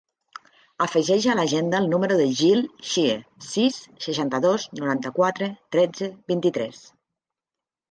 [0.85, 2.63] Afegeix a l'agenda el número del Gil
[2.93, 3.19] Xie:
[3.51, 6.85] sis, seixanta-dos, noranta-quatre, tretze, vint-i-tres.